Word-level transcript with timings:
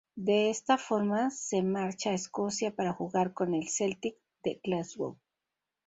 De 0.15 0.49
esta 0.49 0.79
forma 0.79 1.29
se 1.29 1.61
marcha 1.61 2.09
a 2.09 2.13
Escocia 2.15 2.75
para 2.75 2.91
jugar 2.91 3.33
con 3.35 3.53
el 3.53 3.69
Celtic 3.69 4.15
de 4.43 4.59
Glasgow. 4.63 5.19